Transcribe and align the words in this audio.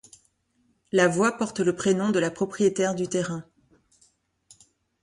La 0.91 1.07
voie 1.07 1.37
porte 1.37 1.59
le 1.59 1.75
prénom 1.75 2.09
de 2.09 2.17
la 2.17 2.31
propriétaire 2.31 2.95
du 2.95 3.07
terrain. 3.07 3.45